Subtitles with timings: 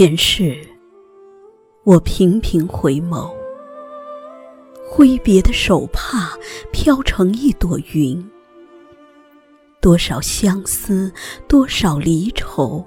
[0.00, 0.58] 前世，
[1.84, 3.30] 我频频回眸，
[4.88, 6.38] 挥别的手帕
[6.72, 8.30] 飘成一朵云。
[9.78, 11.12] 多少相思，
[11.46, 12.82] 多少离愁，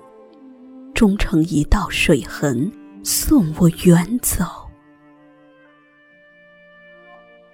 [0.96, 2.72] 终成一道水痕，
[3.04, 4.44] 送我远走。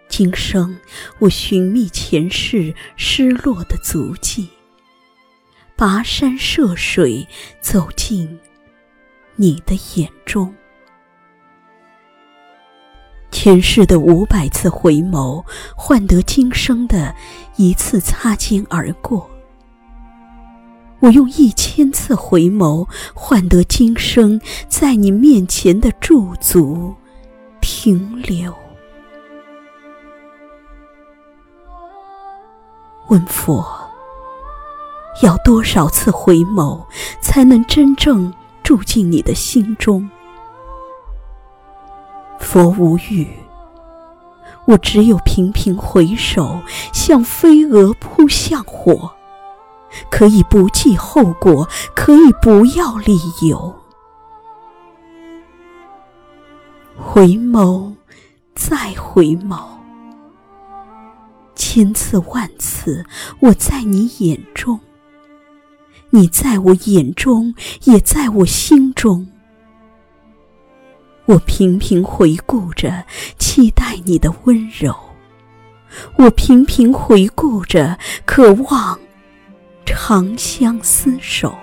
[0.08, 0.80] 今生，
[1.20, 4.48] 我寻觅前世失落的足迹，
[5.76, 7.28] 跋山涉水，
[7.59, 8.39] 走进
[9.42, 10.54] 你的眼中。
[13.32, 15.42] 前世的五百次回眸，
[15.78, 17.16] 换得今生的
[17.56, 19.30] 一次擦肩而过。
[21.00, 26.94] 我用一千次回眸，换得今生在你面前的驻足
[27.62, 28.53] 停留。
[33.08, 33.66] 问佛，
[35.24, 36.86] 要多少次回眸，
[37.22, 38.34] 才能真正
[38.70, 40.08] 住进你的心中？
[42.39, 43.28] 佛无语，
[44.67, 46.62] 我只有频频回首，
[46.94, 49.12] 像飞蛾扑向火，
[50.12, 53.73] 可以不计后果，可以不要理由。
[56.95, 57.95] 回眸，
[58.53, 59.64] 再回眸。
[61.56, 63.03] 千次万次，
[63.40, 64.80] 我在你眼中，
[66.12, 69.28] 你在我眼中，也在我心中。
[71.26, 73.06] 我频频回顾着，
[73.38, 74.92] 期待你的温柔；
[76.18, 79.00] 我频频回顾着，渴望
[79.86, 81.56] 长相厮守。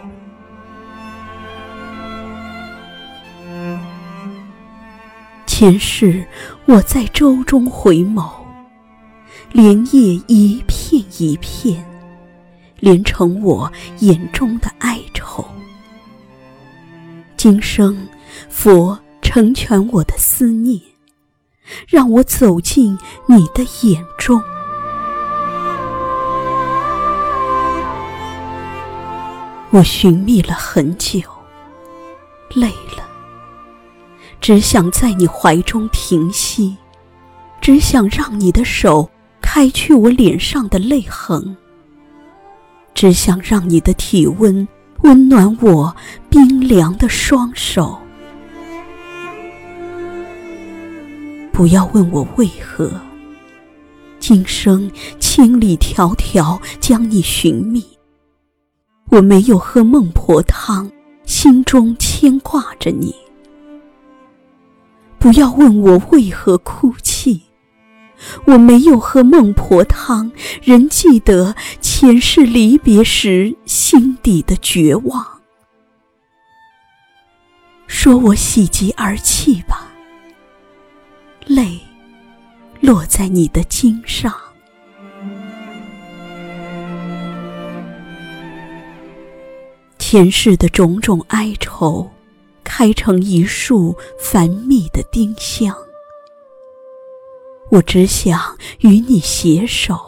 [5.45, 6.25] 前世
[6.67, 8.31] 我在舟中回眸。
[9.53, 11.83] 莲叶一片一片，
[12.79, 13.71] 连成我
[14.01, 15.45] 眼中的哀愁。
[17.37, 17.97] 今生，
[18.49, 20.81] 佛成全我的思念，
[21.87, 24.43] 让我走进你的眼中。
[29.71, 31.21] 我寻觅了很久，
[32.55, 33.07] 累了，
[34.41, 36.77] 只想在你怀中停息，
[37.61, 39.11] 只想让你的手。
[39.43, 41.57] 开去我脸上的泪痕，
[42.97, 44.67] 只想让你的体温
[45.03, 45.95] 温暖我
[46.31, 47.99] 冰凉的双手。
[51.53, 52.91] 不要问我为何，
[54.19, 54.91] 今生
[55.21, 57.85] 千里迢迢将你寻觅。
[59.11, 60.91] 我没有喝孟婆汤，
[61.27, 63.15] 心中牵挂着你。
[65.19, 67.16] 不要问我为何哭泣。
[68.47, 70.31] 我没有喝孟婆汤，
[70.63, 75.27] 仍记得前世离别时心底的绝望。
[77.87, 79.87] 说我喜极而泣吧，
[81.47, 81.81] 泪
[82.81, 84.35] 落在你的襟上。
[89.99, 92.11] 前世的种种哀愁，
[92.63, 95.77] 开成一束繁密的丁香。
[97.69, 99.99] 我只想与你携手，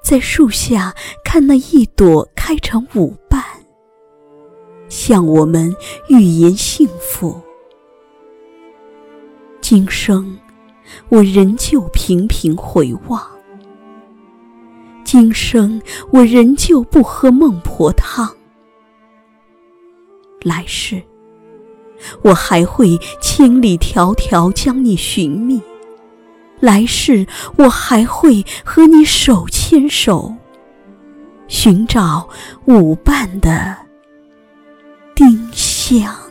[0.00, 0.94] 在树下
[1.24, 3.42] 看那一朵开成舞瓣，
[4.88, 5.74] 向我们
[6.08, 7.40] 预言幸福。
[9.60, 10.38] 今生，
[11.08, 13.20] 我仍旧频频回望；
[15.04, 15.82] 今生，
[16.12, 18.32] 我仍旧不喝孟婆汤。
[20.42, 21.02] 来世，
[22.22, 25.60] 我还会千里迢迢将你寻觅。
[26.60, 27.26] 来世，
[27.56, 30.34] 我还会和你手牵手，
[31.46, 32.28] 寻找
[32.64, 33.76] 舞伴的
[35.14, 36.23] 丁香。